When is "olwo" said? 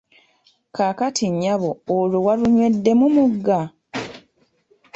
1.99-2.17